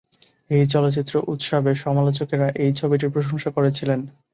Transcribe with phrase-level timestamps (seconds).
[0.49, 3.99] এই চলচ্চিত্র উৎসবে সমালোচকেরা এই ছবিটির প্রশংসা করেছিলেন।